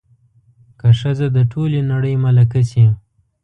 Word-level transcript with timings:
که 0.79 0.87
ښځه 0.99 1.27
د 1.35 1.37
ټولې 1.51 1.79
نړۍ 1.91 2.13
ملکه 2.23 2.61
شي 2.69 2.85